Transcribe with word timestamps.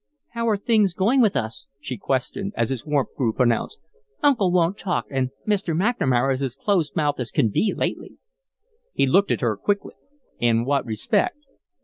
"How 0.29 0.49
are 0.49 0.57
things 0.57 0.95
going 0.95 1.21
with 1.21 1.35
us?" 1.35 1.67
she 1.79 1.95
questioned, 1.95 2.53
as 2.57 2.69
his 2.71 2.83
warmth 2.87 3.13
grew 3.15 3.33
pronounced. 3.33 3.79
"Uncle 4.23 4.51
won't 4.51 4.75
talk 4.79 5.05
and 5.11 5.29
Mr. 5.47 5.75
McNamara 5.75 6.33
is 6.33 6.41
as 6.41 6.55
close 6.55 6.95
mouthed 6.95 7.19
as 7.19 7.29
can 7.29 7.49
be, 7.49 7.71
lately." 7.71 8.17
He 8.95 9.05
looked 9.05 9.29
at 9.29 9.41
her 9.41 9.55
quickly. 9.55 9.93
"In 10.39 10.65
what 10.65 10.87
respect?" 10.87 11.37